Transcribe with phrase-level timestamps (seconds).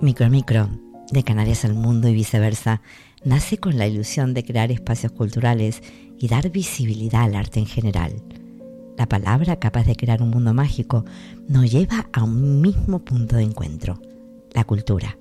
[0.00, 0.68] Micro Micro,
[1.10, 2.82] de Canarias al mundo y viceversa,
[3.24, 5.82] nace con la ilusión de crear espacios culturales
[6.18, 8.22] y dar visibilidad al arte en general.
[8.98, 11.04] La palabra capaz de crear un mundo mágico
[11.48, 14.00] nos lleva a un mismo punto de encuentro,
[14.52, 15.16] la cultura.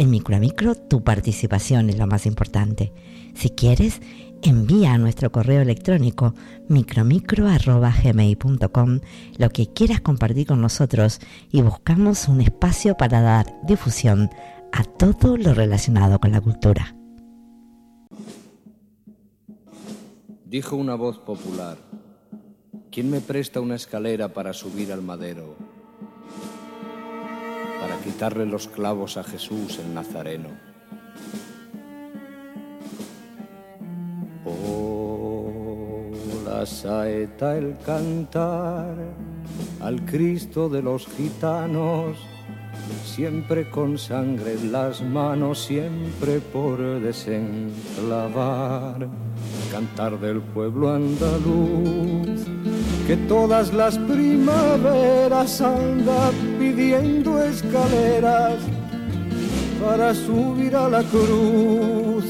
[0.00, 2.94] En Micro a Micro tu participación es lo más importante.
[3.34, 4.00] Si quieres,
[4.40, 6.34] envía a nuestro correo electrónico
[6.68, 9.00] micromicro.gmail.com
[9.36, 11.20] lo que quieras compartir con nosotros
[11.52, 14.30] y buscamos un espacio para dar difusión
[14.72, 16.96] a todo lo relacionado con la cultura.
[20.46, 21.76] Dijo una voz popular,
[22.90, 25.56] ¿quién me presta una escalera para subir al madero?
[27.80, 30.50] Para quitarle los clavos a Jesús el Nazareno.
[34.44, 36.10] Oh,
[36.44, 38.94] la saeta, el cantar
[39.80, 42.18] al Cristo de los gitanos
[43.04, 49.08] siempre con sangre en las manos, siempre por desenclavar.
[49.70, 52.46] Cantar del pueblo andaluz,
[53.10, 56.30] que todas las primaveras anda
[56.60, 58.54] pidiendo escaleras
[59.84, 62.24] para subir a la cruz.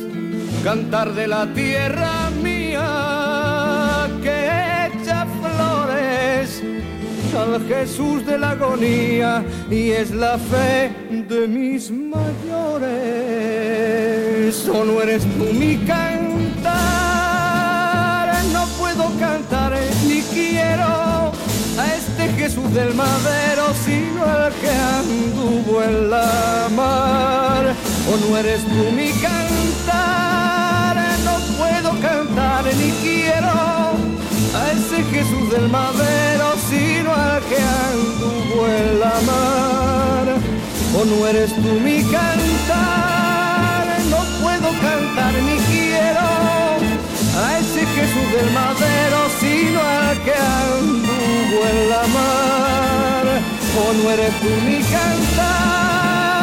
[0.64, 6.62] Cantar de la tierra mía que echa flores
[7.36, 10.90] al Jesús de la agonía y es la fe
[11.28, 12.16] de mis mayores.
[14.66, 17.29] O no eres tú mi cantar,
[19.20, 19.72] puedo cantar
[20.06, 21.32] ni quiero
[21.78, 27.74] a este Jesús del madero, sino al que anduvo en la mar.
[28.10, 33.48] O no eres tú mi cantar, no puedo cantar ni quiero
[34.54, 40.26] a ese Jesús del madero, sino al que anduvo en la mar.
[40.98, 46.59] O no eres tú mi cantar, no puedo cantar ni quiero
[48.00, 53.24] Jesús del madero, sino al que anduvo en la mar.
[53.78, 56.39] O no eres tú mi cantar.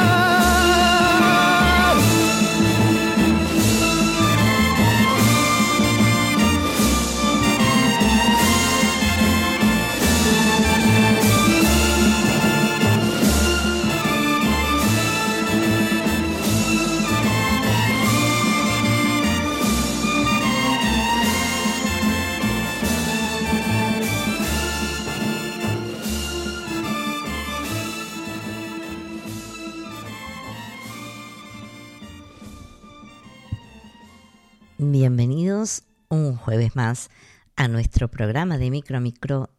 [35.07, 37.09] Bienvenidos un jueves más
[37.55, 39.49] a nuestro programa de Micro Micro.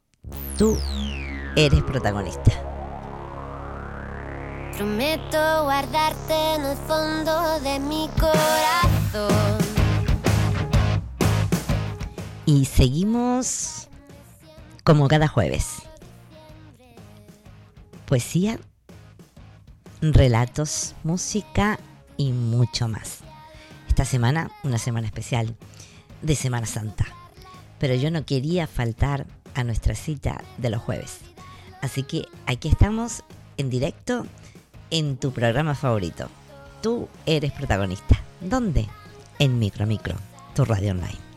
[0.58, 0.76] Tú
[1.56, 2.52] eres protagonista.
[4.76, 9.58] Prometo guardarte en el fondo de mi corazón.
[12.44, 13.88] Y seguimos
[14.84, 15.76] como cada jueves.
[18.04, 18.60] Poesía,
[20.02, 21.78] relatos, música
[22.18, 23.22] y mucho más
[23.98, 25.56] esta semana una semana especial
[26.22, 27.04] de Semana Santa.
[27.80, 29.26] Pero yo no quería faltar
[29.56, 31.18] a nuestra cita de los jueves.
[31.82, 33.24] Así que aquí estamos
[33.56, 34.24] en directo
[34.92, 36.28] en tu programa favorito.
[36.80, 38.22] Tú eres protagonista.
[38.40, 38.86] ¿Dónde?
[39.40, 40.14] En Micro Micro,
[40.54, 41.27] tu radio online.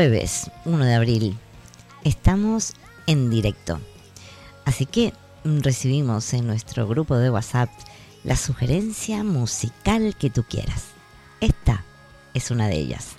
[0.00, 1.38] Jueves 1 de abril
[2.04, 2.72] estamos
[3.06, 3.82] en directo.
[4.64, 5.12] Así que
[5.44, 7.68] recibimos en nuestro grupo de WhatsApp
[8.24, 10.84] la sugerencia musical que tú quieras.
[11.42, 11.84] Esta
[12.32, 13.16] es una de ellas.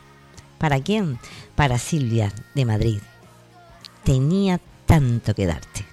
[0.57, 1.19] ¿Para quién?
[1.53, 2.99] Para Silvia de Madrid.
[4.03, 5.90] Tenía tanto que darte.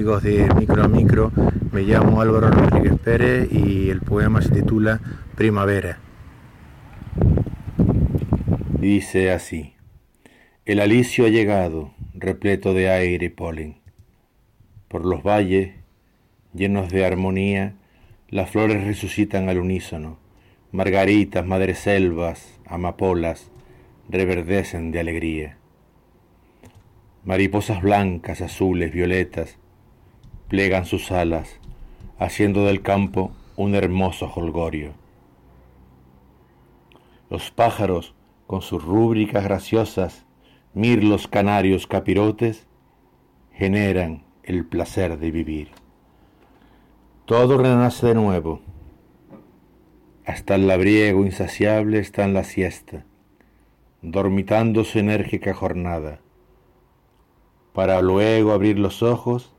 [0.00, 1.32] Amigos de Micro a Micro.
[1.72, 4.98] Me llamo Álvaro Rodríguez Pérez y el poema se titula
[5.36, 5.98] Primavera.
[8.78, 9.74] Dice así,
[10.64, 13.82] el alicio ha llegado, repleto de aire y polen.
[14.88, 15.74] Por los valles,
[16.54, 17.74] llenos de armonía,
[18.30, 20.18] las flores resucitan al unísono.
[20.72, 23.50] Margaritas, madreselvas, amapolas,
[24.08, 25.58] reverdecen de alegría.
[27.22, 29.58] Mariposas blancas, azules, violetas,
[30.50, 31.60] plegan sus alas,
[32.18, 34.92] haciendo del campo un hermoso holgorio.
[37.30, 38.14] Los pájaros,
[38.48, 40.26] con sus rúbricas graciosas,
[40.74, 42.66] mirlos, canarios, capirotes,
[43.52, 45.70] generan el placer de vivir.
[47.26, 48.60] Todo renace de nuevo.
[50.26, 53.04] Hasta el labriego insaciable está en la siesta,
[54.02, 56.20] dormitando su enérgica jornada
[57.72, 59.54] para luego abrir los ojos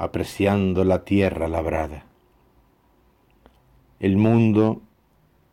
[0.00, 2.06] apreciando la tierra labrada.
[3.98, 4.80] El mundo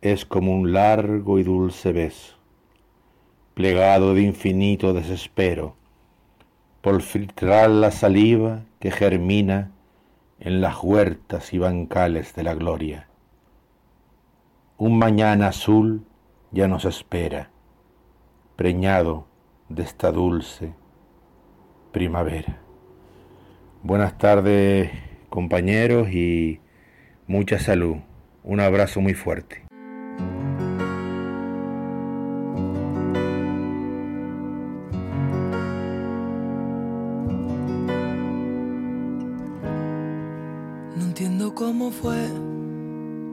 [0.00, 2.34] es como un largo y dulce beso,
[3.52, 5.76] plegado de infinito desespero,
[6.80, 9.70] por filtrar la saliva que germina
[10.40, 13.06] en las huertas y bancales de la gloria.
[14.78, 16.06] Un mañana azul
[16.52, 17.50] ya nos espera,
[18.56, 19.26] preñado
[19.68, 20.72] de esta dulce
[21.92, 22.67] primavera.
[23.82, 24.90] Buenas tardes
[25.30, 26.58] compañeros y
[27.28, 27.98] mucha salud.
[28.42, 29.62] Un abrazo muy fuerte.
[40.96, 42.26] No entiendo cómo fue,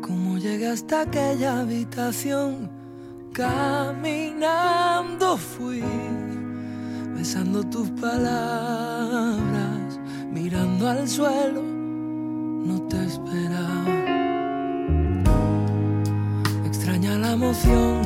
[0.01, 2.69] cómo llegué hasta aquella habitación.
[3.33, 5.83] Caminando fui
[7.15, 9.39] besando tus palabras,
[10.35, 13.85] mirando al suelo, no te esperaba.
[16.65, 18.01] Extraña la emoción,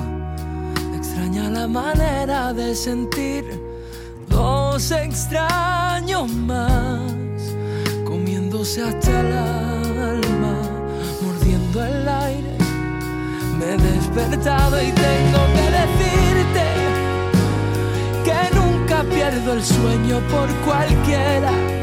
[0.95, 3.43] extraña la manera de sentir
[4.29, 7.01] dos extraños más,
[8.05, 10.55] comiéndose hasta el alma,
[11.23, 12.57] mordiendo el aire.
[13.57, 16.65] Me he despertado y tengo que decirte
[18.23, 21.78] que nunca pierdo el sueño por cualquiera.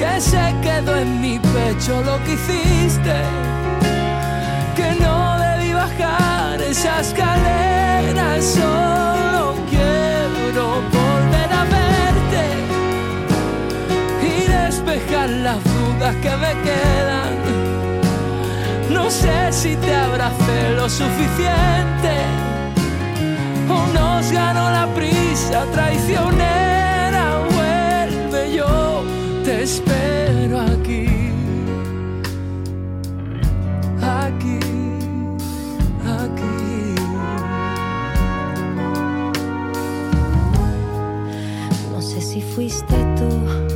[0.00, 3.16] Que se quedó en mi pecho lo que hiciste.
[4.74, 8.40] Que no debí bajar esa escalera.
[8.40, 12.44] Solo quiero volver a verte
[14.26, 17.32] y despejar las dudas que me quedan.
[18.88, 22.40] No sé si te abracé lo suficiente
[23.92, 26.69] nos ganó la prisa traicionera.
[29.60, 31.06] Espero aquí.
[34.00, 34.58] Aquí,
[36.02, 36.94] aquí.
[41.92, 43.69] No sé si fuiste tú,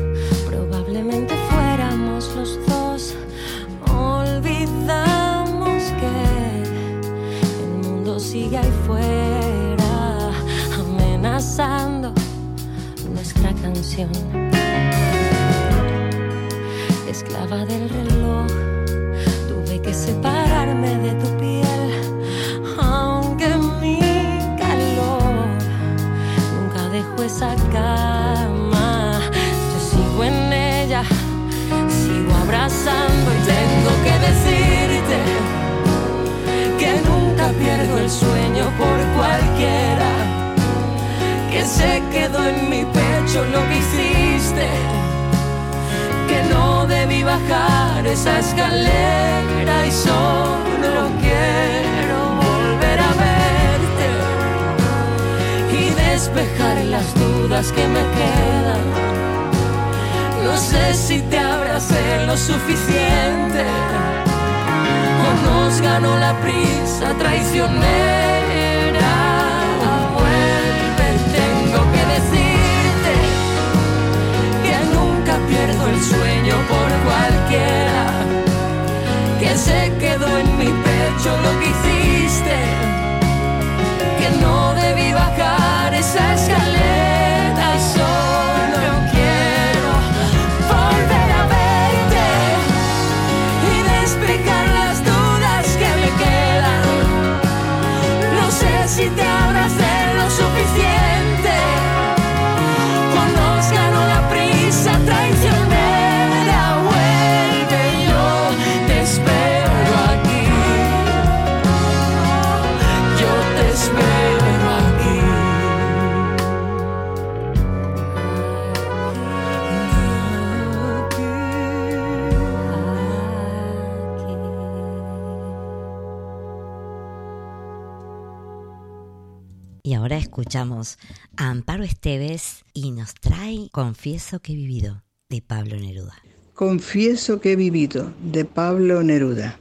[130.18, 130.98] escuchamos
[131.36, 136.14] a Amparo Esteves y nos trae Confieso que he vivido de Pablo Neruda.
[136.54, 139.58] Confieso que he vivido, de Pablo Neruda.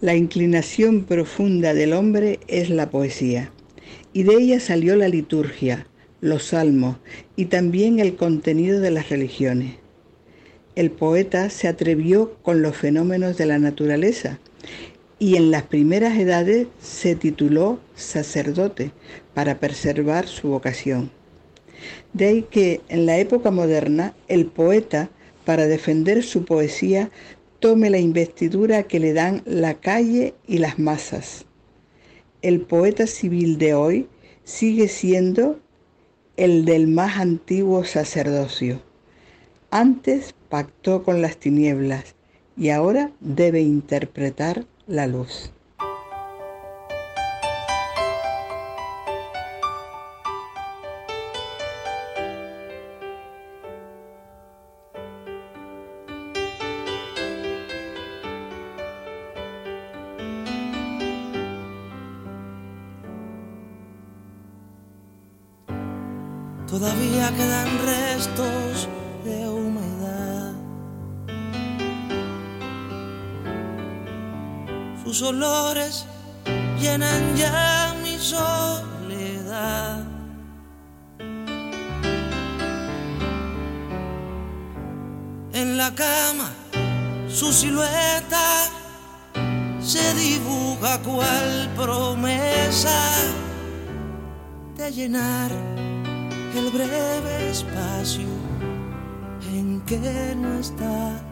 [0.00, 3.52] La inclinación profunda del hombre es la poesía,
[4.12, 5.86] y de ella salió la liturgia,
[6.20, 6.96] los salmos
[7.36, 9.76] y también el contenido de las religiones.
[10.74, 14.38] El poeta se atrevió con los fenómenos de la naturaleza
[15.22, 18.90] y en las primeras edades se tituló sacerdote
[19.34, 21.12] para preservar su vocación.
[22.12, 25.10] De ahí que en la época moderna el poeta,
[25.44, 27.12] para defender su poesía,
[27.60, 31.44] tome la investidura que le dan la calle y las masas.
[32.42, 34.08] El poeta civil de hoy
[34.42, 35.60] sigue siendo
[36.36, 38.82] el del más antiguo sacerdocio.
[39.70, 42.16] Antes pactó con las tinieblas
[42.56, 45.52] y ahora debe interpretar la luz.
[75.22, 76.04] Olores
[76.80, 80.04] llenan ya mi soledad.
[85.52, 86.50] En la cama,
[87.28, 88.68] su silueta
[89.80, 93.00] se dibuja cual promesa
[94.76, 95.52] de llenar
[96.56, 98.26] el breve espacio
[99.52, 101.31] en que no está.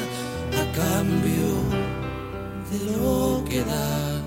[0.75, 1.51] cambio
[2.71, 4.21] de lo que da.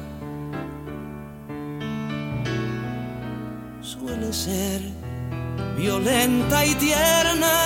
[3.81, 4.81] Suele ser
[5.77, 7.57] violenta y tierna,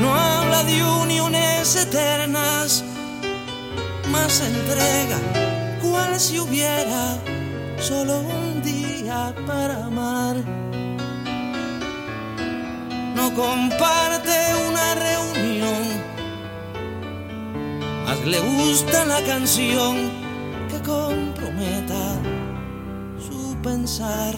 [0.00, 2.84] no habla de uniones eternas
[4.10, 5.18] más entrega,
[5.82, 7.18] cual si hubiera
[7.78, 10.36] solo un día para amar.
[13.14, 14.36] No comparte
[14.68, 15.84] una reunión,
[18.06, 20.10] más le gusta la canción
[20.70, 22.04] que comprometa
[23.18, 24.34] su pensar.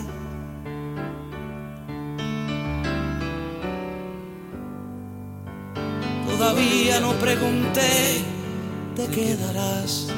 [6.26, 8.25] Todavía no pregunté
[8.96, 10.08] te quedarás.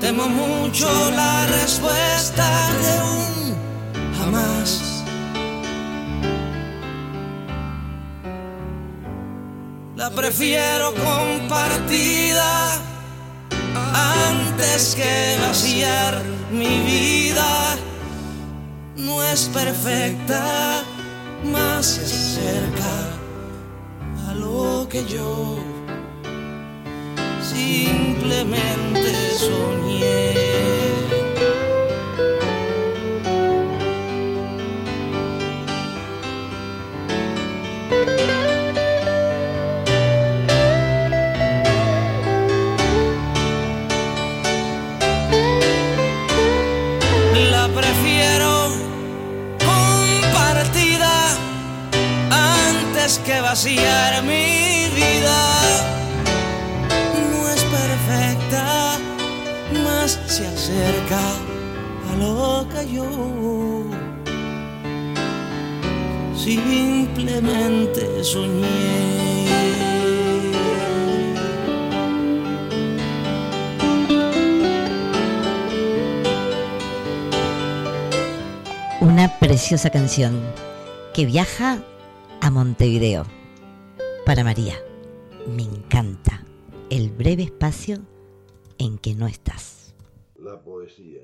[0.00, 2.46] Temo mucho la respuesta
[2.82, 4.97] de un jamás.
[9.98, 12.80] La prefiero compartida
[14.28, 17.76] antes que vaciar mi vida.
[18.96, 20.84] No es perfecta,
[21.52, 22.94] más se acerca
[24.28, 25.58] a lo que yo
[27.42, 30.47] simplemente soñé.
[53.58, 55.40] Vaciar mi vida.
[57.32, 58.98] No es perfecta,
[59.84, 61.18] más se acerca
[62.08, 63.84] a lo que yo
[66.36, 69.48] simplemente soñé.
[79.00, 80.40] Una preciosa canción
[81.12, 81.78] que viaja
[82.40, 83.37] a Montevideo.
[84.28, 84.74] Para María,
[85.56, 86.44] me encanta
[86.90, 87.96] el breve espacio
[88.76, 89.94] en que no estás.
[90.36, 91.22] La poesía,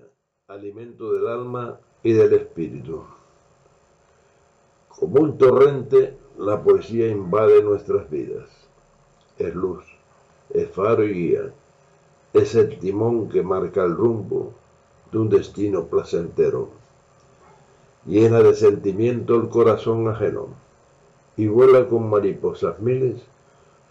[0.49, 3.03] alimento del alma y del espíritu.
[4.89, 8.49] Como un torrente, la poesía invade nuestras vidas.
[9.37, 9.85] Es luz,
[10.49, 11.53] es faro y guía,
[12.33, 14.55] es el timón que marca el rumbo
[15.13, 16.71] de un destino placentero.
[18.07, 20.64] Llena de sentimiento el corazón ajeno
[21.37, 23.23] y vuela con mariposas miles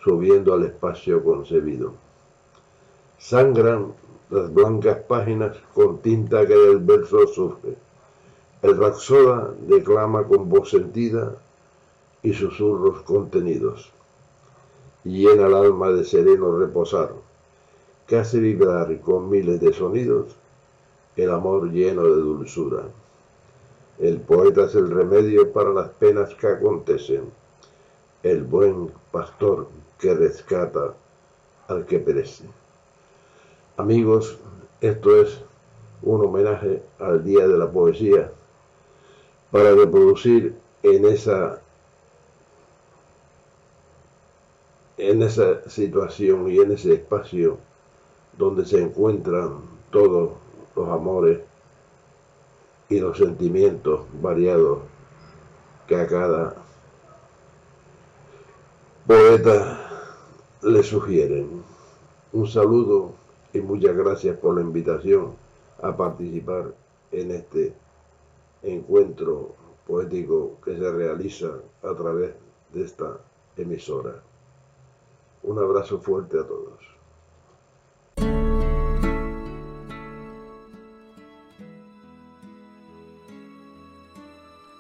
[0.03, 1.93] subiendo al espacio concebido.
[3.17, 3.93] Sangran
[4.29, 7.75] las blancas páginas con tinta que del verso surge.
[8.61, 11.35] El Raxoda declama con voz sentida
[12.21, 13.91] y susurros contenidos.
[15.03, 17.11] Llena el alma de sereno reposar,
[18.07, 20.35] que hace vibrar con miles de sonidos
[21.15, 22.83] el amor lleno de dulzura.
[23.99, 27.31] El poeta es el remedio para las penas que acontecen,
[28.23, 29.67] el buen pastor
[29.99, 30.93] que rescata
[31.67, 32.45] al que perece.
[33.77, 34.37] Amigos,
[34.81, 35.39] esto es
[36.01, 38.31] un homenaje al Día de la Poesía
[39.51, 41.61] para reproducir en esa
[44.97, 47.57] en esa situación y en ese espacio
[48.37, 50.31] donde se encuentran todos
[50.75, 51.39] los amores
[52.93, 54.81] y los sentimientos variados
[55.87, 56.55] que a cada
[59.07, 59.79] poeta
[60.61, 61.63] le sugieren.
[62.33, 63.13] Un saludo
[63.51, 65.31] y muchas gracias por la invitación
[65.81, 66.75] a participar
[67.11, 67.73] en este
[68.61, 69.55] encuentro
[69.87, 71.49] poético que se realiza
[71.81, 72.35] a través
[72.73, 73.17] de esta
[73.57, 74.21] emisora.
[75.41, 76.92] Un abrazo fuerte a todos.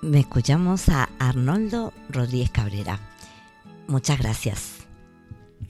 [0.03, 2.99] Me escuchamos a Arnoldo Rodríguez Cabrera.
[3.87, 4.73] Muchas gracias.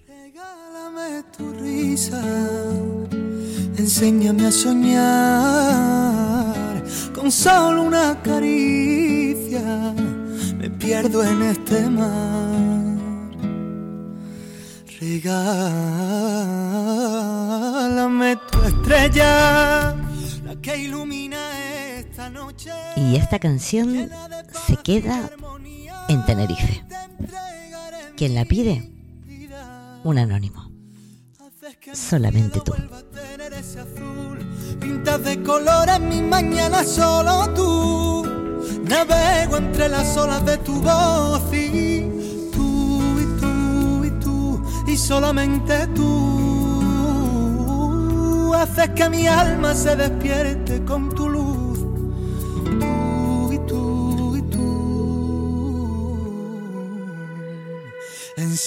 [0.07, 2.19] Regálame tu risa,
[3.77, 5.63] enséñame a soñar
[7.13, 9.93] con solo una caricia.
[10.57, 12.97] Me pierdo en este mar.
[14.99, 15.59] Regálame
[18.51, 19.95] tu estrella,
[20.43, 21.22] la que ilumina.
[22.95, 24.09] Y esta canción
[24.67, 25.29] se queda
[26.09, 26.83] en Tenerife.
[28.15, 28.91] ¿Quién la pide?
[30.03, 30.71] Un anónimo.
[31.93, 32.73] Solamente tú.
[34.79, 38.25] Pintas de colores mi mañana solo tú.
[38.83, 42.01] Navego entre las olas de tu voz y
[42.51, 46.13] tú y tú y tú y solamente tú
[48.53, 51.12] haces que mi alma se despierte con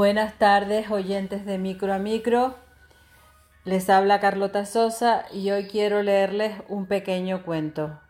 [0.00, 2.54] Buenas tardes, oyentes de Micro a Micro.
[3.66, 8.00] Les habla Carlota Sosa y hoy quiero leerles un pequeño cuento.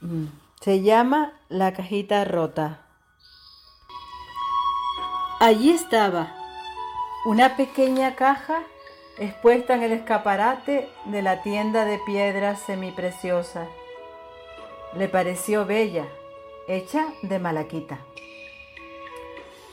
[0.00, 0.26] Mm,
[0.60, 2.82] se llama La cajita rota.
[5.40, 6.32] Allí estaba,
[7.24, 8.62] una pequeña caja
[9.18, 13.68] expuesta en el escaparate de la tienda de piedras semipreciosas.
[14.94, 16.06] Le pareció bella,
[16.68, 17.98] hecha de malaquita.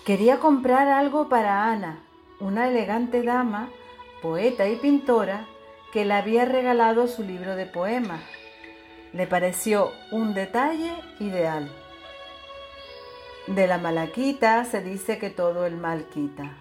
[0.08, 2.00] Quería comprar algo para Ana,
[2.40, 3.68] una elegante dama,
[4.22, 5.46] poeta y pintora,
[5.92, 8.22] que le había regalado su libro de poemas.
[9.12, 11.70] Le pareció un detalle ideal.
[13.48, 16.54] De la malaquita se dice que todo el mal quita.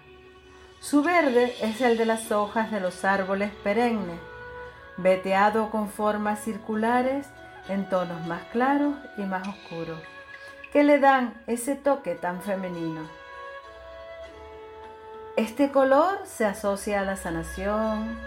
[0.81, 4.19] Su verde es el de las hojas de los árboles perennes,
[4.97, 7.27] veteado con formas circulares
[7.69, 10.01] en tonos más claros y más oscuros,
[10.73, 13.26] que le dan ese toque tan femenino.
[15.37, 18.17] Este color se asocia a la sanación,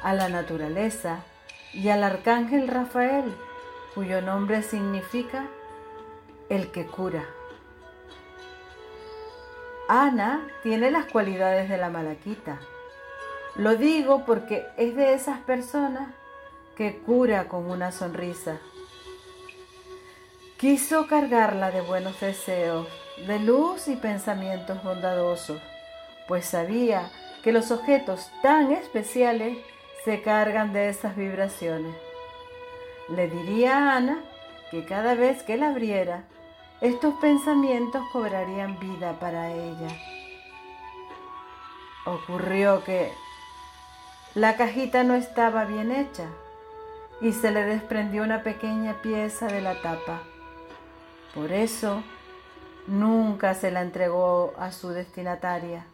[0.00, 1.24] a la naturaleza
[1.72, 3.34] y al arcángel Rafael,
[3.96, 5.48] cuyo nombre significa
[6.48, 7.24] el que cura.
[9.88, 12.60] Ana tiene las cualidades de la malaquita.
[13.56, 16.14] Lo digo porque es de esas personas
[16.76, 18.58] que cura con una sonrisa.
[20.58, 22.86] Quiso cargarla de buenos deseos,
[23.26, 25.60] de luz y pensamientos bondadosos
[26.28, 27.10] pues sabía
[27.42, 29.58] que los objetos tan especiales
[30.04, 31.94] se cargan de esas vibraciones.
[33.08, 34.20] Le diría a Ana
[34.70, 36.24] que cada vez que la abriera,
[36.80, 39.88] estos pensamientos cobrarían vida para ella.
[42.06, 43.12] Ocurrió que
[44.34, 46.26] la cajita no estaba bien hecha
[47.20, 50.22] y se le desprendió una pequeña pieza de la tapa.
[51.34, 52.02] Por eso
[52.86, 55.86] nunca se la entregó a su destinataria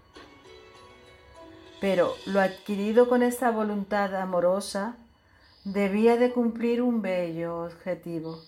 [1.81, 4.97] pero lo adquirido con esa voluntad amorosa
[5.64, 8.41] debía de cumplir un bello objetivo.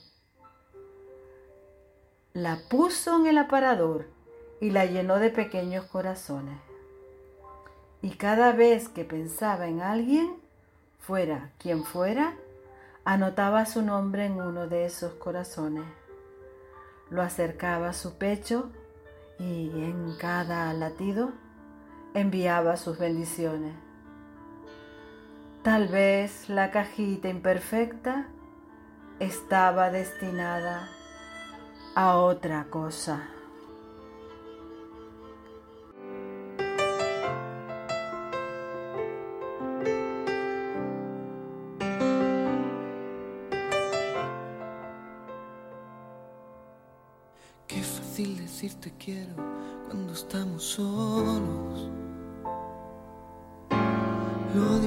[2.32, 4.06] La puso en el aparador
[4.60, 6.58] y la llenó de pequeños corazones.
[8.02, 10.36] Y cada vez que pensaba en alguien,
[10.98, 12.36] fuera quien fuera,
[13.04, 15.84] anotaba su nombre en uno de esos corazones.
[17.10, 18.70] Lo acercaba a su pecho
[19.38, 21.32] y en cada latido
[22.14, 23.74] enviaba sus bendiciones.
[25.62, 28.28] Tal vez la cajita imperfecta
[29.18, 30.88] estaba destinada
[31.94, 33.28] a otra cosa.
[47.66, 49.59] Qué fácil decir te quiero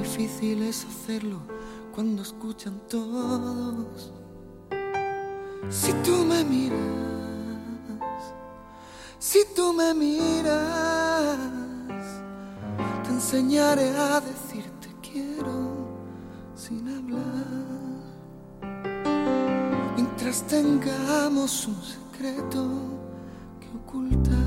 [0.03, 1.39] difícil es hacerlo
[1.95, 4.11] cuando escuchan todos.
[5.69, 6.77] Si tú me miras,
[9.17, 11.37] si tú me miras,
[13.03, 15.87] te enseñaré a decirte quiero
[16.53, 17.45] sin hablar.
[19.95, 22.67] Mientras tengamos un secreto
[23.61, 24.42] que ocultar.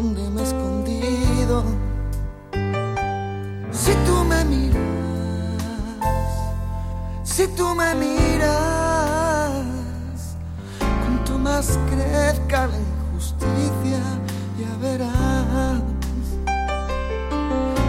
[0.00, 1.62] Donde me he escondido.
[3.70, 4.80] Si tú me miras,
[7.22, 9.52] si tú me miras,
[11.02, 14.00] cuanto más crezca la injusticia,
[14.58, 15.82] ya verás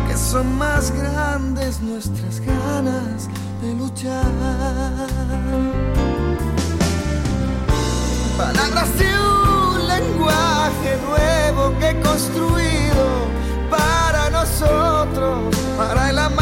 [0.08, 3.30] que son más grandes nuestras ganas
[3.62, 4.32] de luchar.
[8.38, 11.31] Palabras de un lenguaje nuevo
[11.80, 13.28] que construido
[13.70, 16.41] para nosotros, para el amante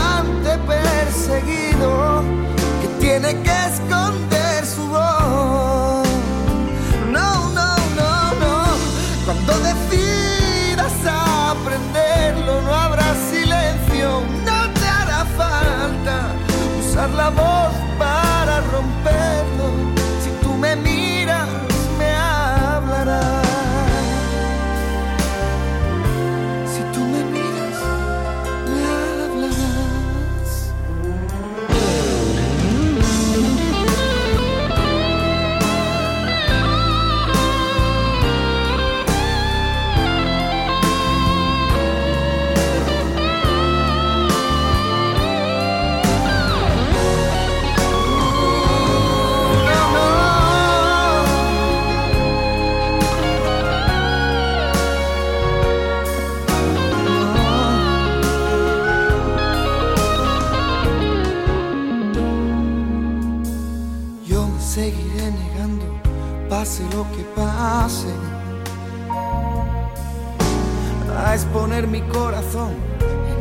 [71.87, 72.73] mi corazón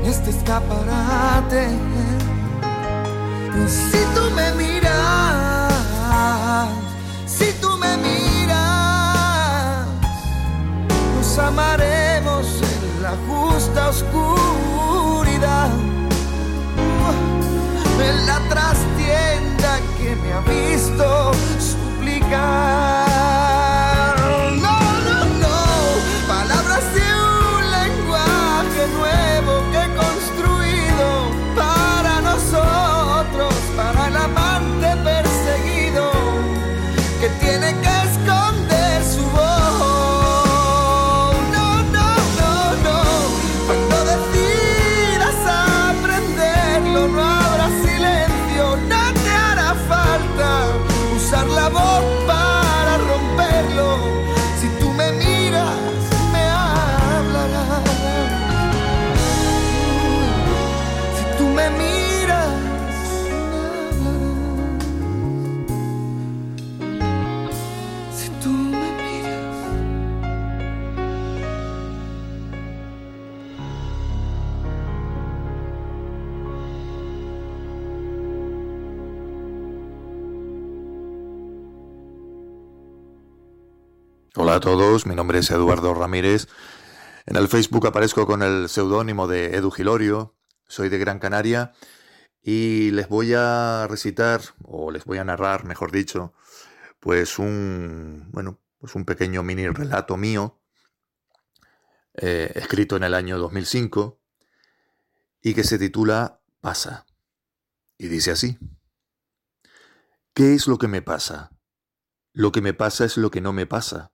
[0.00, 1.68] en este escaparate.
[3.66, 5.72] Si tú me miras,
[7.26, 9.86] si tú me miras,
[11.16, 14.47] nos amaremos en la justa oscuridad.
[84.58, 86.48] A todos, mi nombre es Eduardo Ramírez.
[87.26, 90.34] En el Facebook aparezco con el seudónimo de Edu Gilorio,
[90.66, 91.74] soy de Gran Canaria
[92.42, 96.34] y les voy a recitar, o les voy a narrar, mejor dicho,
[96.98, 100.58] pues un, bueno, pues un pequeño mini relato mío,
[102.14, 104.18] eh, escrito en el año 2005
[105.40, 107.06] y que se titula Pasa.
[107.96, 108.58] Y dice así.
[110.34, 111.52] ¿Qué es lo que me pasa?
[112.32, 114.10] Lo que me pasa es lo que no me pasa.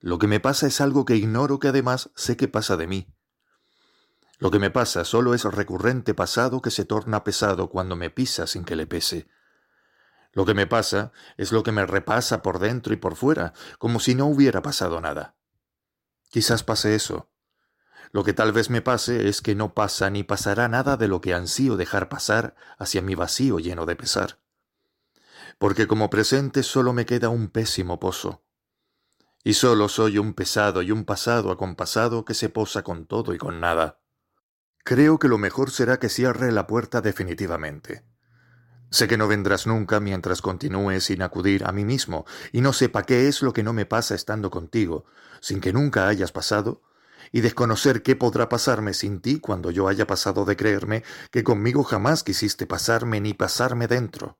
[0.00, 3.12] Lo que me pasa es algo que ignoro que además sé que pasa de mí.
[4.38, 8.46] Lo que me pasa solo es recurrente pasado que se torna pesado cuando me pisa
[8.46, 9.28] sin que le pese.
[10.32, 13.98] Lo que me pasa es lo que me repasa por dentro y por fuera, como
[13.98, 15.34] si no hubiera pasado nada.
[16.30, 17.28] Quizás pase eso.
[18.12, 21.20] Lo que tal vez me pase es que no pasa ni pasará nada de lo
[21.20, 24.38] que ansío dejar pasar hacia mi vacío lleno de pesar.
[25.58, 28.44] Porque como presente solo me queda un pésimo pozo.
[29.44, 33.38] Y solo soy un pesado y un pasado acompasado que se posa con todo y
[33.38, 34.00] con nada.
[34.84, 38.04] Creo que lo mejor será que cierre la puerta definitivamente.
[38.90, 43.02] Sé que no vendrás nunca mientras continúe sin acudir a mí mismo y no sepa
[43.02, 45.04] qué es lo que no me pasa estando contigo,
[45.40, 46.82] sin que nunca hayas pasado,
[47.30, 51.84] y desconocer qué podrá pasarme sin ti cuando yo haya pasado de creerme que conmigo
[51.84, 54.38] jamás quisiste pasarme ni pasarme dentro.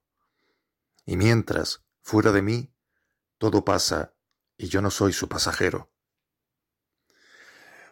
[1.05, 2.73] Y mientras, fuera de mí,
[3.37, 4.15] todo pasa
[4.59, 5.91] y yo no soy su pasajero.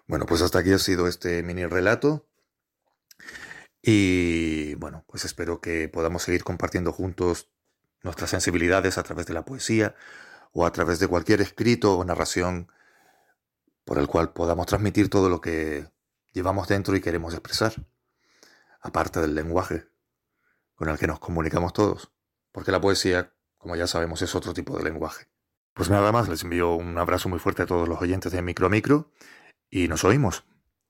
[0.07, 2.29] Bueno, pues hasta aquí ha sido este mini relato.
[3.81, 7.49] Y bueno, pues espero que podamos seguir compartiendo juntos
[8.03, 9.95] nuestras sensibilidades a través de la poesía
[10.53, 12.71] o a través de cualquier escrito o narración
[13.85, 15.89] por el cual podamos transmitir todo lo que
[16.33, 17.75] llevamos dentro y queremos expresar,
[18.81, 19.89] aparte del lenguaje
[20.75, 22.13] con el que nos comunicamos todos,
[22.53, 25.29] porque la poesía, como ya sabemos, es otro tipo de lenguaje.
[25.77, 28.71] Pues nada más, les envío un abrazo muy fuerte a todos los oyentes de Micro
[28.71, 29.11] Micro
[29.71, 30.45] y nos oímos.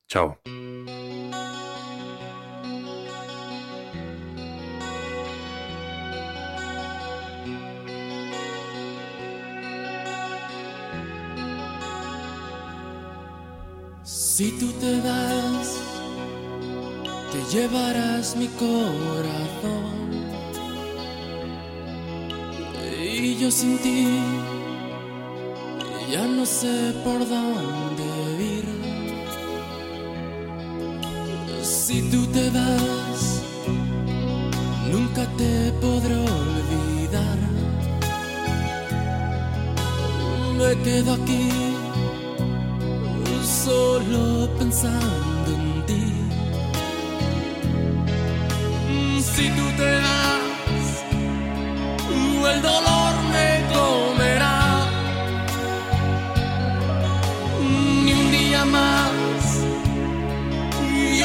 [0.06, 0.38] Chao.
[14.04, 15.80] Si tú te vas,
[17.32, 20.06] te llevarás mi corazón.
[23.02, 24.45] Y yo sin ti
[26.10, 28.04] ya no sé por dónde
[28.38, 28.64] ir.
[31.62, 33.42] Si tú te vas,
[34.92, 37.38] nunca te podré olvidar.
[40.58, 41.50] Me quedo aquí
[43.44, 46.04] solo pensando en ti.
[49.22, 51.04] Si tú te vas,
[52.52, 53.15] el dolor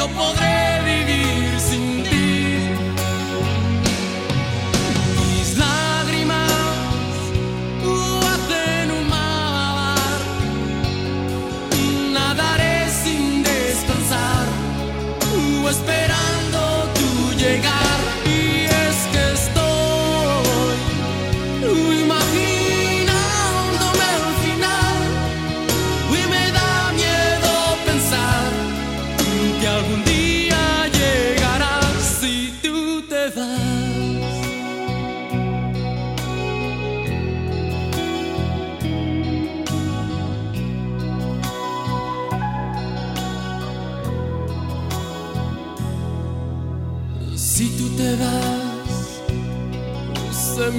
[0.02, 0.61] yo podré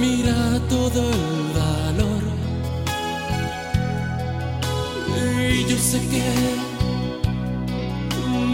[0.04, 2.22] mira todo el valor.
[5.56, 6.26] Y yo sé que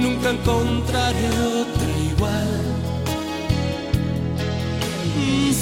[0.04, 1.28] nunca encontraré
[1.62, 2.50] otra igual.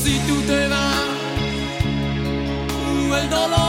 [0.02, 1.06] Si tú te vas,
[3.20, 3.67] el dolor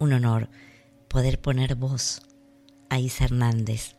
[0.00, 0.48] un honor
[1.08, 2.22] poder poner voz
[2.88, 3.96] a Isa Hernández,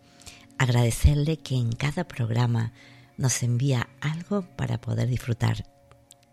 [0.57, 2.73] agradecerle que en cada programa
[3.17, 5.63] nos envía algo para poder disfrutar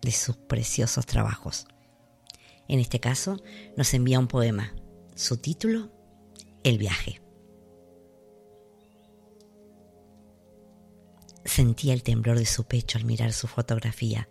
[0.03, 1.66] de sus preciosos trabajos.
[2.66, 3.41] En este caso,
[3.77, 4.75] nos envía un poema.
[5.14, 5.91] Su título,
[6.64, 7.21] El viaje.
[11.45, 14.29] Sentía el temblor de su pecho al mirar su fotografía.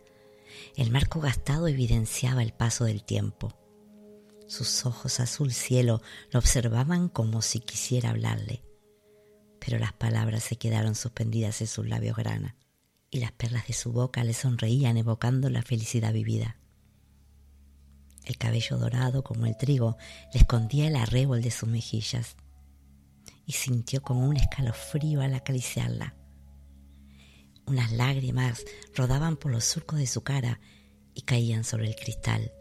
[0.76, 3.67] El marco gastado evidenciaba el paso del tiempo.
[4.48, 8.64] Sus ojos azul cielo lo observaban como si quisiera hablarle,
[9.60, 12.56] pero las palabras se quedaron suspendidas en sus labios grana
[13.12, 16.58] y las perlas de su boca le sonreían evocando la felicidad vivida.
[18.24, 19.98] El cabello dorado como el trigo
[20.34, 22.38] le escondía el arrebol de sus mejillas
[23.46, 26.16] y sintió como un escalofrío al acariciarla.
[27.66, 28.64] Unas lágrimas
[28.96, 30.62] rodaban por los surcos de su cara
[31.14, 32.52] y caían sobre el cristal.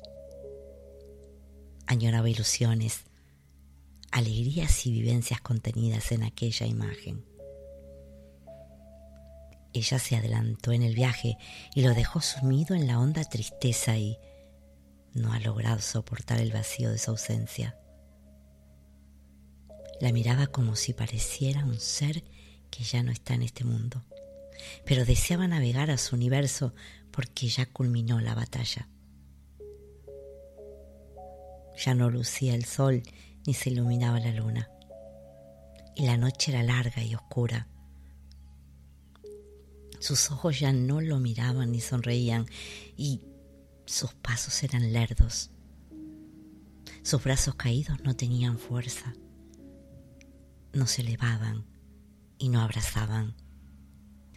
[1.86, 3.04] Añoraba ilusiones,
[4.10, 7.24] alegrías y vivencias contenidas en aquella imagen.
[9.72, 11.36] Ella se adelantó en el viaje
[11.74, 14.18] y lo dejó sumido en la honda tristeza y
[15.12, 17.78] no ha logrado soportar el vacío de su ausencia.
[20.00, 22.24] La miraba como si pareciera un ser
[22.70, 24.02] que ya no está en este mundo
[24.84, 26.74] pero deseaba navegar a su universo
[27.10, 28.88] porque ya culminó la batalla.
[31.76, 33.02] Ya no lucía el sol
[33.46, 34.70] ni se iluminaba la luna.
[35.94, 37.68] Y la noche era larga y oscura.
[40.00, 42.46] Sus ojos ya no lo miraban ni sonreían
[42.96, 43.22] y
[43.86, 45.50] sus pasos eran lerdos.
[47.02, 49.14] Sus brazos caídos no tenían fuerza.
[50.72, 51.64] No se elevaban
[52.38, 53.34] y no abrazaban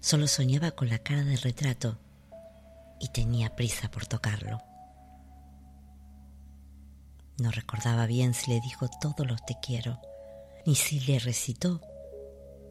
[0.02, 2.00] Solo soñaba con la cara del retrato
[3.02, 4.62] y tenía prisa por tocarlo.
[7.40, 10.00] No recordaba bien si le dijo todos los te quiero,
[10.66, 11.82] ni si le recitó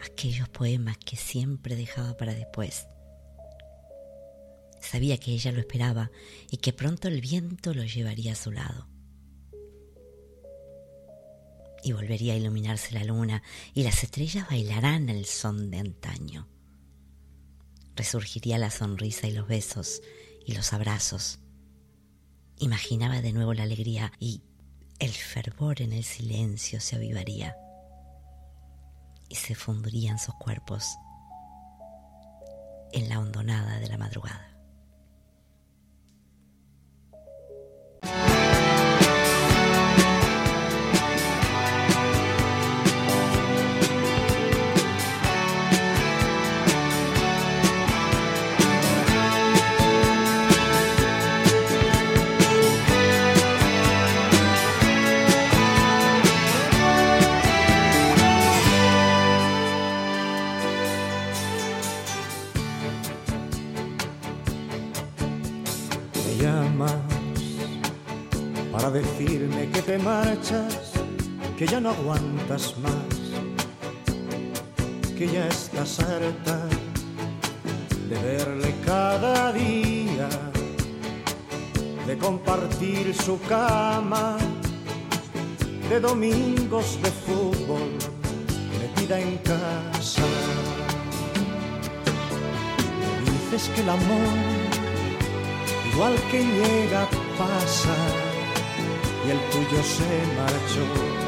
[0.00, 2.86] aquellos poemas que siempre dejaba para después.
[4.80, 6.10] Sabía que ella lo esperaba
[6.50, 8.88] y que pronto el viento lo llevaría a su lado.
[11.82, 13.42] Y volvería a iluminarse la luna
[13.74, 16.48] y las estrellas bailarán el son de antaño
[17.98, 20.00] resurgiría la sonrisa y los besos
[20.46, 21.40] y los abrazos.
[22.58, 24.42] Imaginaba de nuevo la alegría y
[24.98, 27.56] el fervor en el silencio se avivaría
[29.28, 30.84] y se fundirían sus cuerpos
[32.92, 34.47] en la hondonada de la madrugada.
[71.88, 73.18] No aguantas más,
[75.16, 76.58] que ya estás harta
[78.08, 80.28] de verle cada día,
[82.06, 84.36] de compartir su cama,
[85.88, 87.90] de domingos de fútbol
[88.80, 90.22] metida en casa.
[93.24, 94.34] dices que el amor,
[95.92, 97.08] igual que llega,
[97.38, 97.96] pasa
[99.26, 101.27] y el tuyo se marchó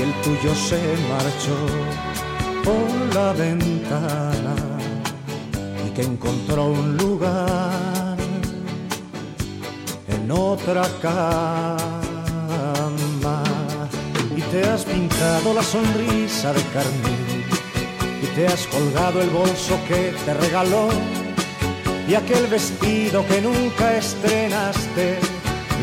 [0.00, 0.80] y el tuyo se
[1.10, 1.56] marchó
[2.64, 4.54] por la ventana
[5.86, 8.16] y que encontró un lugar
[10.08, 11.82] en otra cama.
[14.36, 17.44] Y te has pintado la sonrisa de carmín
[18.22, 20.88] y te has colgado el bolso que te regaló
[22.08, 25.18] y aquel vestido que nunca estrenaste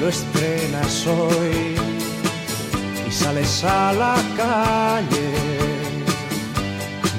[0.02, 1.87] lo estrenas hoy
[3.18, 5.32] sales a la calle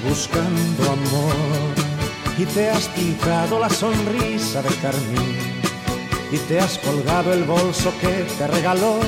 [0.09, 1.75] buscando amor
[2.39, 5.61] y te has pintado la sonrisa de carmín
[6.31, 9.01] y te has colgado el bolso que te regaló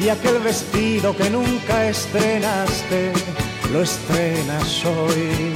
[0.00, 3.12] y aquel vestido que nunca estrenaste
[3.72, 5.54] lo estrenas hoy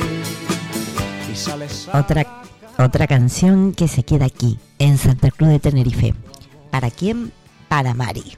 [1.33, 2.43] y sales a Otra,
[2.79, 6.14] otra canción que se queda aquí, en Santa Cruz de Tenerife.
[6.70, 7.33] ¿Para quién?
[7.68, 8.37] Para Mari.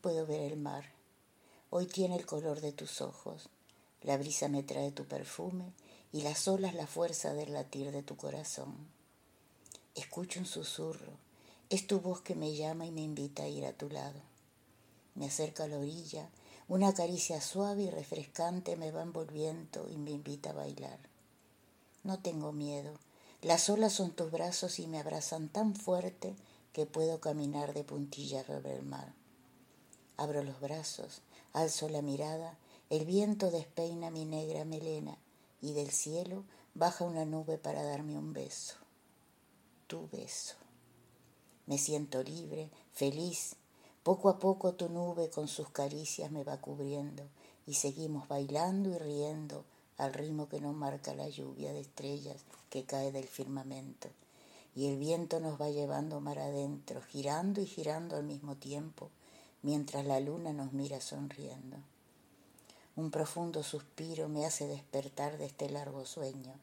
[0.00, 0.84] Puedo ver el mar.
[1.70, 3.48] Hoy tiene el color de tus ojos.
[4.02, 5.72] La brisa me trae tu perfume
[6.12, 8.74] y las olas la fuerza del latir de tu corazón.
[9.94, 11.12] Escucho un susurro.
[11.70, 14.20] Es tu voz que me llama y me invita a ir a tu lado.
[15.14, 16.28] Me acerco a la orilla.
[16.66, 20.98] Una caricia suave y refrescante me va envolviendo y me invita a bailar.
[22.02, 22.92] No tengo miedo.
[23.42, 26.34] Las olas son tus brazos y me abrazan tan fuerte
[26.72, 29.17] que puedo caminar de puntillas sobre el mar.
[30.18, 32.58] Abro los brazos, alzo la mirada,
[32.90, 35.16] el viento despeina mi negra melena
[35.60, 36.42] y del cielo
[36.74, 38.74] baja una nube para darme un beso.
[39.86, 40.56] Tu beso.
[41.66, 43.54] Me siento libre, feliz.
[44.02, 47.22] Poco a poco tu nube con sus caricias me va cubriendo
[47.64, 49.64] y seguimos bailando y riendo
[49.98, 54.08] al ritmo que nos marca la lluvia de estrellas que cae del firmamento.
[54.74, 59.10] Y el viento nos va llevando mar adentro, girando y girando al mismo tiempo,
[59.62, 61.76] mientras la luna nos mira sonriendo.
[62.96, 66.54] Un profundo suspiro me hace despertar de este largo sueño.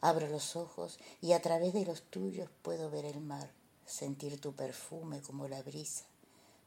[0.00, 3.50] Abro los ojos y a través de los tuyos puedo ver el mar,
[3.86, 6.04] sentir tu perfume como la brisa,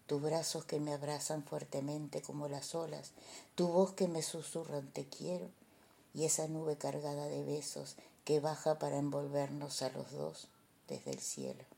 [0.07, 3.11] tus brazos que me abrazan fuertemente como las olas,
[3.55, 5.49] tu voz que me susurra te quiero
[6.13, 10.47] y esa nube cargada de besos que baja para envolvernos a los dos
[10.87, 11.74] desde el cielo.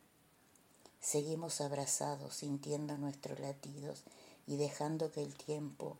[0.99, 4.03] Seguimos abrazados sintiendo nuestros latidos
[4.45, 5.97] y dejando que el tiempo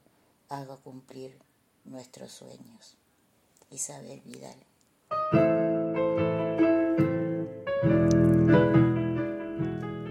[0.49, 1.37] haga cumplir
[1.85, 2.97] nuestros sueños.
[3.69, 4.57] Isabel Vidal.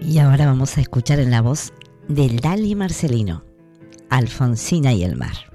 [0.01, 1.73] Y ahora vamos a escuchar en la voz
[2.07, 3.43] de Lali Marcelino,
[4.09, 5.46] Alfonsina y el mar.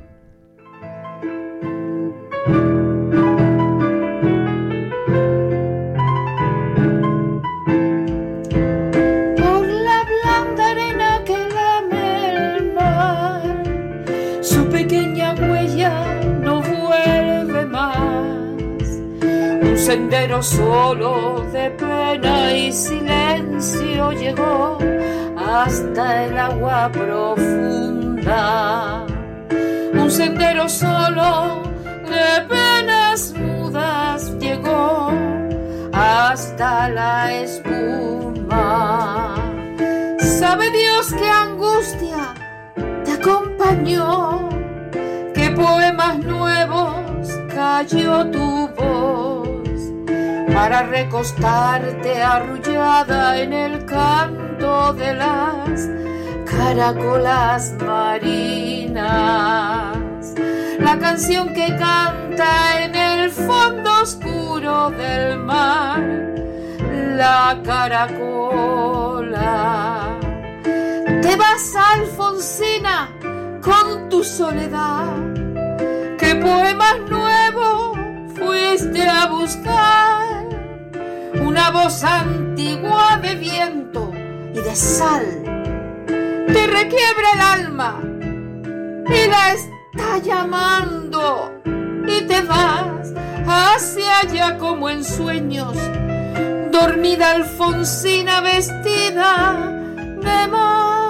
[20.43, 24.78] Solo de pena y silencio llegó
[25.36, 28.26] hasta el agua profunda.
[29.95, 31.62] Un sendero solo
[32.09, 35.12] de penas mudas llegó
[35.93, 39.36] hasta la espuma.
[40.18, 42.34] Sabe Dios qué angustia
[43.05, 44.49] te acompañó,
[45.34, 46.97] qué poemas nuevos
[47.55, 49.31] cayó tu voz
[50.53, 55.88] para recostarte arrullada en el canto de las
[56.44, 59.16] caracolas marinas.
[60.78, 66.00] la canción que canta en el fondo oscuro del mar,
[67.16, 68.59] la caracola.
[71.22, 73.09] Te vas, Alfonsina,
[73.62, 75.16] con tu soledad.
[76.18, 77.96] ¿Qué poemas nuevos
[78.34, 80.01] fuiste a buscar?
[81.70, 84.10] Voz antigua de viento
[84.52, 85.24] y de sal
[86.06, 88.00] te requiebra el alma
[89.08, 91.50] y la está llamando
[92.06, 93.12] y te vas
[93.46, 95.76] hacia allá como en sueños,
[96.70, 99.56] dormida Alfonsina vestida
[100.20, 101.01] de mar.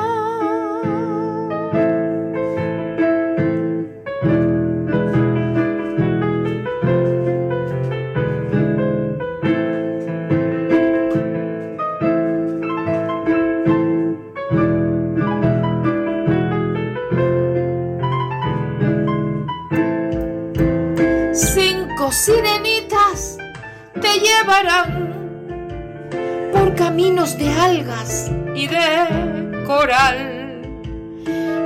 [26.52, 30.62] Por caminos de algas y de coral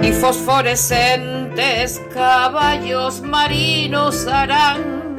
[0.01, 5.17] y fosforescentes caballos marinos harán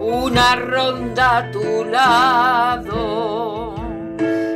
[0.00, 3.74] una ronda a tu lado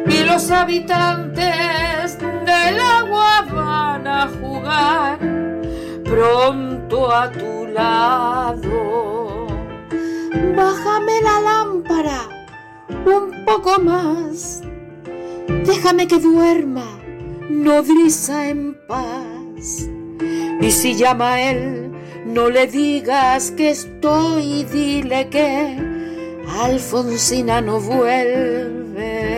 [0.06, 5.18] y los habitantes del agua van a jugar
[6.04, 9.46] pronto a tu lado.
[10.56, 12.29] Bájame la lámpara
[13.06, 14.62] un poco más.
[15.66, 16.86] Déjame que duerma,
[17.48, 19.88] nodriza en paz.
[20.60, 21.90] Y si llama a él,
[22.26, 25.76] no le digas que estoy, dile que
[26.60, 29.30] Alfonsina no vuelve.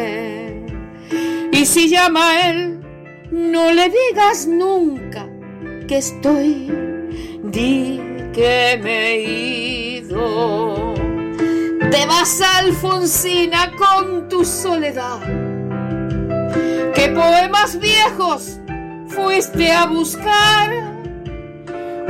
[1.53, 2.81] Y si llama a él,
[3.31, 5.29] no le digas nunca
[5.87, 6.71] que estoy,
[7.43, 8.01] di
[8.33, 9.23] que me he
[9.99, 10.91] ido.
[11.93, 15.20] Te vas, Alfonsina, con tu soledad.
[16.95, 18.59] ¿Qué poemas viejos
[19.09, 20.70] fuiste a buscar?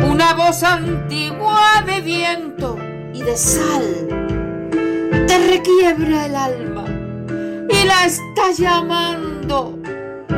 [0.09, 2.79] Una voz antigua de viento
[3.13, 3.83] y de sal
[5.27, 6.85] te requiebra el alma
[7.69, 9.81] y la está llamando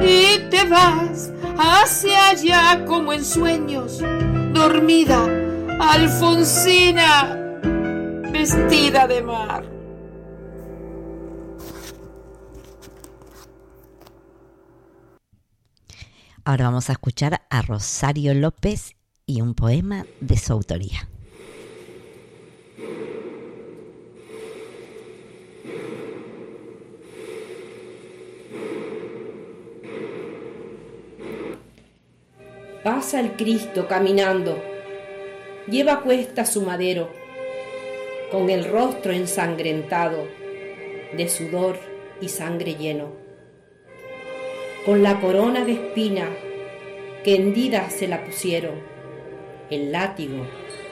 [0.00, 4.02] y te vas hacia allá como en sueños,
[4.54, 5.22] dormida,
[5.80, 7.43] Alfonsina,
[8.34, 9.64] vestida de mar.
[16.44, 21.08] Ahora vamos a escuchar a Rosario López y un poema de su autoría.
[32.82, 34.60] Pasa el Cristo caminando,
[35.68, 37.23] lleva a cuesta su madero,
[38.34, 40.26] con el rostro ensangrentado,
[41.16, 41.78] de sudor
[42.20, 43.12] y sangre lleno,
[44.84, 46.28] con la corona de espina
[47.22, 48.74] que hendida se la pusieron,
[49.70, 50.48] el látigo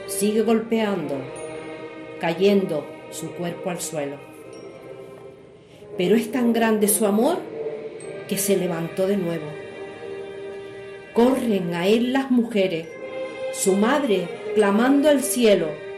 [0.06, 1.16] sigue golpeando,
[2.20, 4.18] cayendo su cuerpo al suelo.
[5.98, 7.38] Pero es tan grande su amor
[8.28, 9.46] que se levantó de nuevo
[11.12, 12.86] corren a él las mujeres,
[13.52, 15.91] su madre clamando al cielo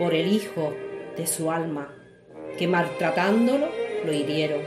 [0.00, 0.72] por el hijo
[1.18, 1.94] de su alma,
[2.58, 3.68] que maltratándolo
[4.06, 4.62] lo hirieron.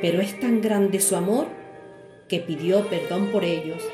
[0.00, 1.46] Pero es tan grande su amor
[2.26, 3.86] que pidió perdón por ellos.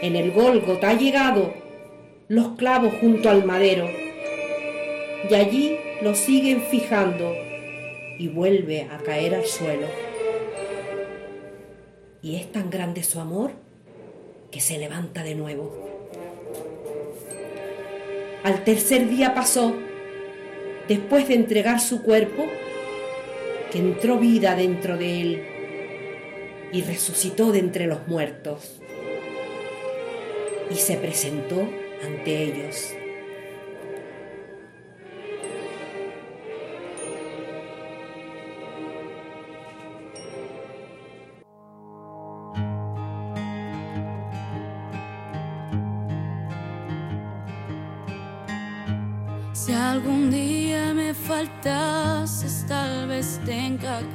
[0.00, 1.52] En el Gólgota ha llegado
[2.28, 3.90] los clavos junto al madero
[5.28, 7.30] y allí lo siguen fijando
[8.18, 9.86] y vuelve a caer al suelo.
[12.22, 13.50] Y es tan grande su amor
[14.50, 15.93] que se levanta de nuevo.
[18.44, 19.74] Al tercer día pasó,
[20.86, 22.46] después de entregar su cuerpo,
[23.72, 25.42] que entró vida dentro de él
[26.70, 28.82] y resucitó de entre los muertos
[30.70, 31.66] y se presentó
[32.04, 32.94] ante ellos.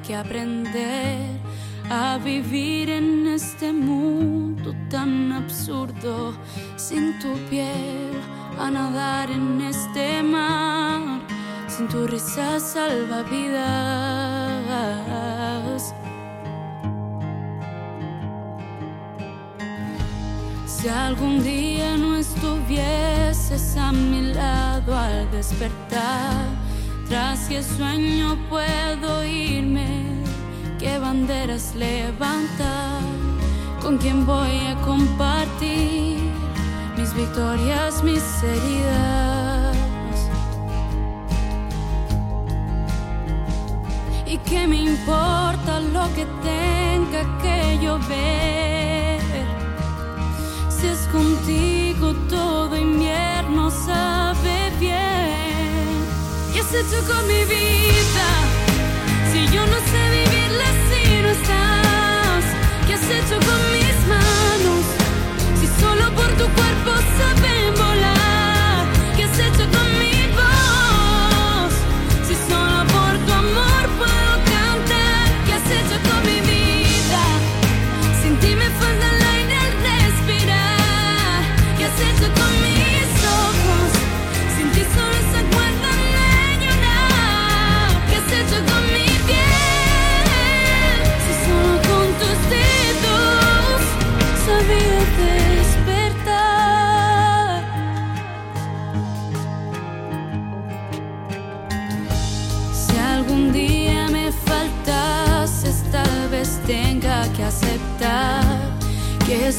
[0.09, 1.39] Que aprender
[1.87, 6.33] a vivir en este mundo tan absurdo,
[6.77, 8.09] sin tu piel,
[8.57, 11.21] a nadar en este mar,
[11.67, 13.13] sin tu risa salvavidas.
[20.65, 26.48] Si algún día no estuvieses a mi lado al despertar,
[27.09, 30.03] tras qué sueño puedo irme,
[30.77, 33.01] qué banderas levantar,
[33.81, 36.19] con quién voy a compartir
[36.95, 39.77] mis victorias, mis heridas.
[44.27, 49.19] ¿Y qué me importa lo que tenga que llover?
[50.69, 54.18] Si es contigo todo invierno sabe bien.
[54.18, 54.18] ¿Qué
[56.69, 58.27] has hecho con mi vida?
[59.31, 62.43] Si yo no sé vivirla si no estás.
[62.85, 63.78] ¿Qué has hecho con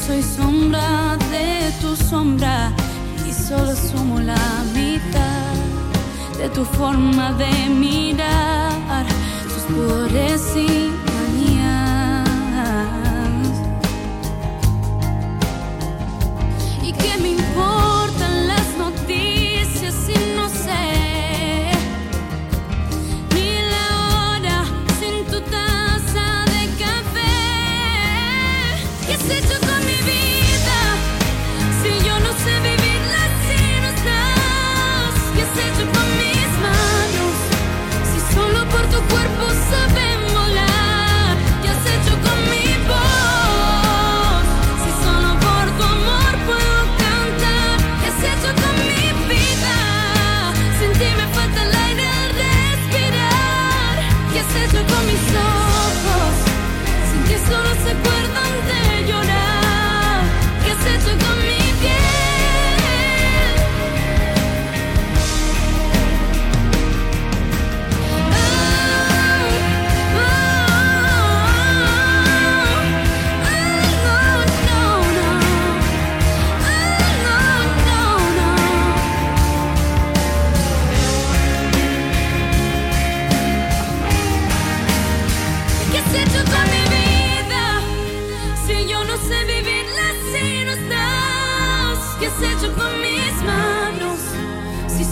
[0.05, 2.71] soy sombra de tu sombra
[3.27, 5.53] y solo sumo la mitad
[6.37, 9.05] de tu forma de mirar,
[9.53, 10.90] sus pudores y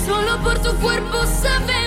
[0.09, 1.78] solo por tu cuerpo saben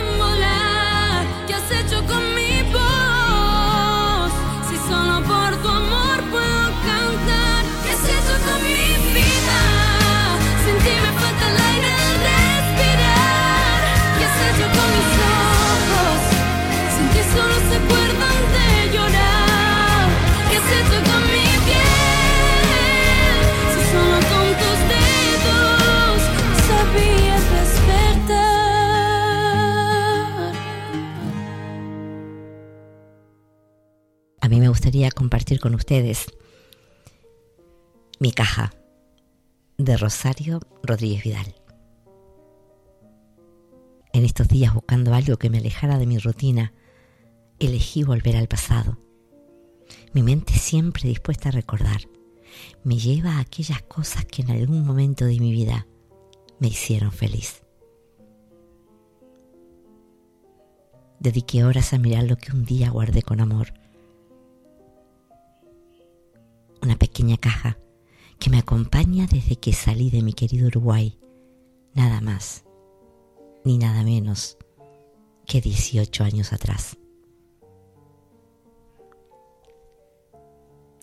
[35.14, 36.26] Compartir con ustedes
[38.20, 38.74] mi caja
[39.78, 41.55] de Rosario Rodríguez Vidal.
[44.12, 46.74] En estos días buscando algo que me alejara de mi rutina,
[47.59, 48.99] elegí volver al pasado.
[50.12, 52.03] Mi mente siempre dispuesta a recordar
[52.84, 55.86] me lleva a aquellas cosas que en algún momento de mi vida
[56.59, 57.62] me hicieron feliz.
[61.18, 63.81] Dediqué horas a mirar lo que un día guardé con amor.
[66.82, 67.78] Una pequeña caja
[68.40, 71.16] que me acompaña desde que salí de mi querido Uruguay.
[71.94, 72.64] Nada más,
[73.64, 74.58] ni nada menos
[75.46, 76.98] que 18 años atrás.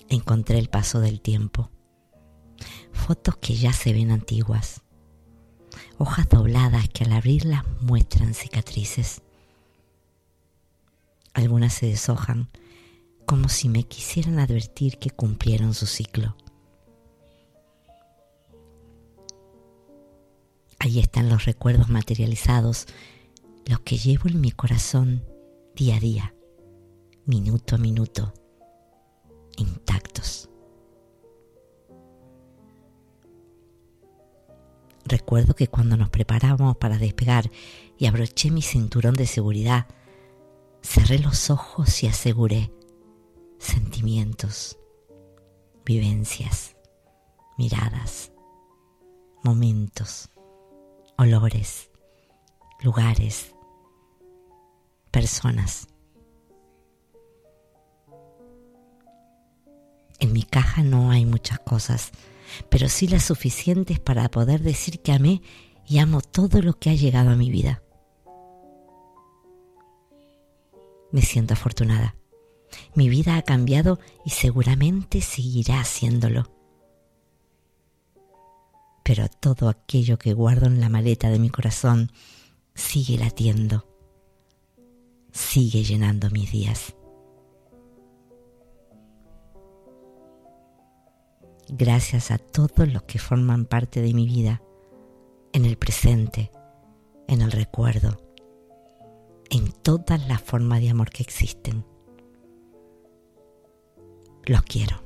[0.10, 1.70] Encontré el paso del tiempo.
[2.92, 4.82] Fotos que ya se ven antiguas.
[5.98, 9.22] Hojas dobladas que al abrirlas muestran cicatrices.
[11.34, 12.50] Algunas se deshojan
[13.30, 16.36] como si me quisieran advertir que cumplieron su ciclo.
[20.80, 22.88] Ahí están los recuerdos materializados,
[23.68, 25.24] los que llevo en mi corazón
[25.76, 26.34] día a día,
[27.28, 28.34] minuto a minuto,
[29.58, 30.50] intactos.
[35.06, 37.52] Recuerdo que cuando nos preparábamos para despegar
[37.96, 39.86] y abroché mi cinturón de seguridad,
[40.82, 42.72] cerré los ojos y aseguré
[43.60, 44.80] sentimientos,
[45.86, 46.76] vivencias,
[47.58, 48.32] miradas,
[49.44, 50.30] momentos,
[51.18, 51.92] olores,
[52.82, 53.54] lugares,
[55.12, 55.88] personas.
[60.20, 62.12] En mi caja no hay muchas cosas,
[62.70, 65.42] pero sí las suficientes para poder decir que amé
[65.86, 67.82] y amo todo lo que ha llegado a mi vida.
[71.12, 72.19] Me siento afortunada.
[72.96, 76.52] Mi vida ha cambiado y seguramente seguirá haciéndolo.
[79.04, 82.12] Pero todo aquello que guardo en la maleta de mi corazón
[82.76, 83.88] sigue latiendo,
[85.32, 86.96] sigue llenando mis días.
[91.72, 94.62] Gracias a todos los que forman parte de mi vida,
[95.54, 96.52] en el presente,
[97.28, 98.20] en el recuerdo,
[99.50, 101.86] en todas las formas de amor que existen.
[104.50, 105.00] Los quiero.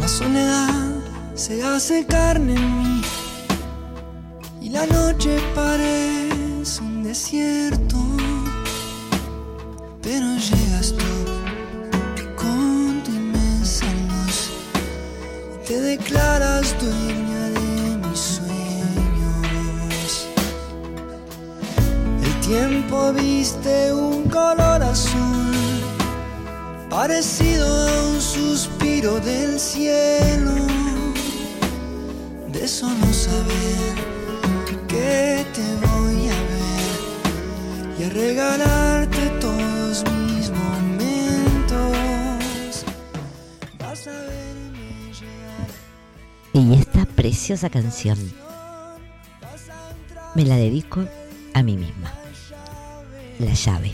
[0.00, 0.90] La soledad
[1.36, 3.02] se hace carne en mí
[4.60, 7.96] y la noche parece un desierto,
[10.02, 11.37] pero llegas tú
[15.68, 20.26] te declaras dueña de mis sueños.
[22.24, 25.52] El tiempo viste un color azul
[26.88, 30.54] parecido a un suspiro del cielo.
[32.50, 33.94] De solo saber
[34.88, 36.96] que te voy a ver
[37.98, 40.27] y a regalarte todos mis
[47.28, 48.16] preciosa canción
[50.34, 51.04] me la dedico
[51.52, 52.10] a mí misma.
[53.38, 53.92] La llave.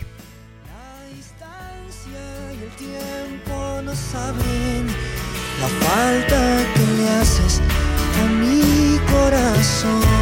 [2.05, 4.87] y el tiempo no saben
[5.59, 7.61] la falta que le haces
[8.21, 10.14] a mi corazón.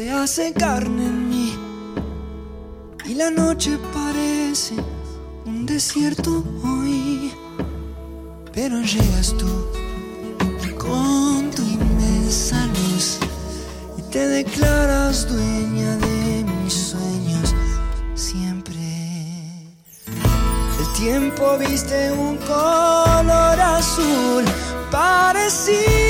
[0.00, 1.52] Se hace carne en mí
[3.04, 4.74] y la noche parece
[5.44, 7.30] un desierto hoy,
[8.50, 9.52] pero llegas tú
[10.78, 13.18] con tu inmensa luz
[13.98, 17.54] y te declaras dueña de mis sueños
[18.14, 18.80] siempre.
[20.80, 24.44] El tiempo viste un color azul
[24.90, 26.09] parecido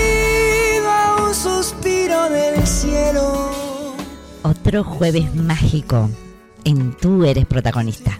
[4.71, 6.09] Otro jueves mágico
[6.63, 8.17] en Tú eres protagonista.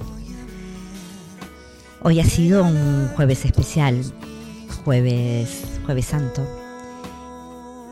[2.03, 4.03] Hoy ha sido un jueves especial,
[4.83, 6.45] jueves, jueves santo,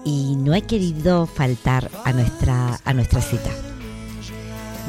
[0.04, 3.48] y no he querido faltar a nuestra, a nuestra cita.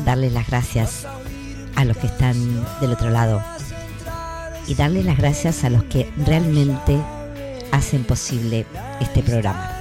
[0.04, 1.06] Darle las gracias
[1.76, 3.40] a los que están del otro lado
[4.66, 7.00] y darle las gracias a los que realmente
[7.72, 8.66] hacen posible
[9.00, 9.78] este programa.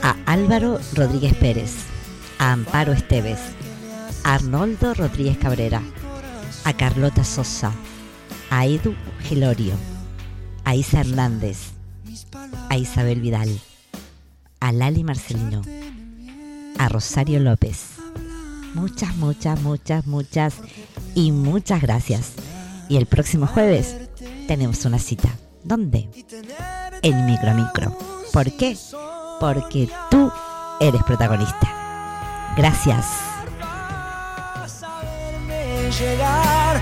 [0.00, 1.95] A Álvaro Rodríguez Pérez,
[2.38, 3.38] a Amparo Esteves,
[4.24, 5.82] a Arnoldo Rodríguez Cabrera,
[6.64, 7.72] a Carlota Sosa,
[8.50, 9.74] a Edu Gelorio,
[10.64, 11.72] a Isa Hernández,
[12.68, 13.60] a Isabel Vidal,
[14.60, 15.62] a Lali Marcelino,
[16.78, 17.96] a Rosario López.
[18.74, 20.54] Muchas, muchas, muchas, muchas
[21.14, 22.32] y muchas gracias.
[22.88, 23.96] Y el próximo jueves
[24.46, 25.30] tenemos una cita.
[25.64, 26.08] ¿Dónde?
[27.02, 27.98] En Micro Micro.
[28.32, 28.76] ¿Por qué?
[29.40, 30.30] Porque tú
[30.80, 31.85] eres protagonista.
[32.56, 33.26] Gracias.
[36.00, 36.80] llegar.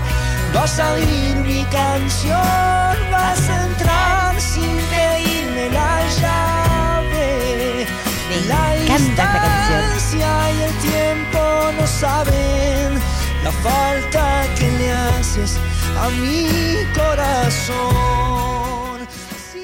[0.53, 7.85] Vas a oír mi canción, vas a entrar sin pedirme la llave.
[8.29, 9.81] Me la encanta esta canción.
[9.93, 11.39] distancia y el tiempo
[11.79, 12.99] no saben
[13.43, 15.57] la falta que le haces
[15.99, 16.47] a mi
[16.95, 17.75] corazón.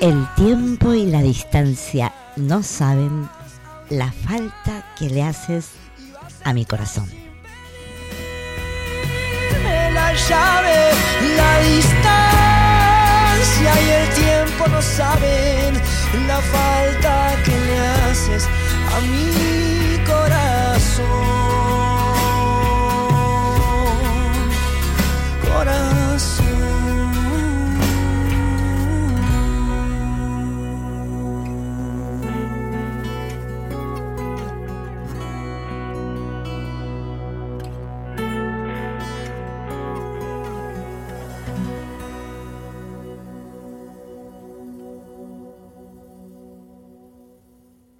[0.01, 3.30] El tiempo y la distancia no saben
[3.89, 5.72] la falta que le haces
[6.44, 7.10] a mi corazón.
[9.94, 10.92] La llave,
[11.38, 12.12] la distancia
[13.82, 15.74] y el tiempo no saben
[16.28, 18.44] la falta que le haces
[18.94, 21.06] a mi corazón.
[25.54, 25.91] Corazón.